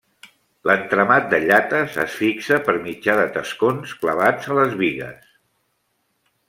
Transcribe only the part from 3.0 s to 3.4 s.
de